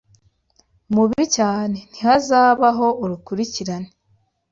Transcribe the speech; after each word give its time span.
mubi 0.93 1.23
cyane 1.35 1.77
ntihazabaho 1.89 2.87
urukurikirane 3.03 3.89